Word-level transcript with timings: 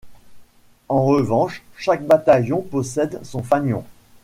En 0.89 1.03
revanche 1.05 1.61
chaque 1.77 2.03
bataillon 2.07 2.63
possède 2.63 3.23
son 3.23 3.43
fanion. 3.43 3.83